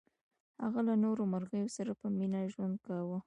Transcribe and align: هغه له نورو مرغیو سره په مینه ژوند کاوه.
هغه 0.63 0.79
له 0.87 0.93
نورو 1.03 1.23
مرغیو 1.33 1.73
سره 1.77 1.91
په 1.99 2.07
مینه 2.17 2.39
ژوند 2.53 2.75
کاوه. 2.85 3.17